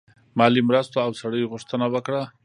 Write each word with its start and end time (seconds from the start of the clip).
مالي 0.37 0.61
مرستو 0.69 0.97
او 1.05 1.11
سړیو 1.21 1.51
غوښتنه 1.51 1.85
وکړه. 1.93 2.21